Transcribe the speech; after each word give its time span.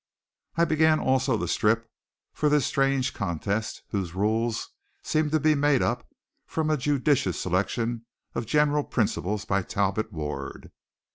I 0.55 0.65
began 0.65 0.99
also 0.99 1.37
to 1.37 1.47
strip 1.47 1.87
for 2.33 2.49
this 2.49 2.65
strange 2.65 3.13
contest 3.13 3.83
whose 3.91 4.15
rules 4.15 4.69
seemed 5.03 5.31
to 5.33 5.39
be 5.39 5.53
made 5.53 5.83
up 5.83 6.07
from 6.47 6.71
a 6.71 6.77
judicious 6.77 7.39
selection 7.39 8.07
of 8.33 8.47
general 8.47 8.83
principles 8.83 9.45
by 9.45 9.61
Talbot 9.61 10.11
Ward. 10.11 10.71